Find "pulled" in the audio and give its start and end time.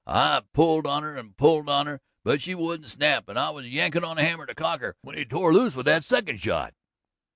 0.53-0.87, 1.37-1.69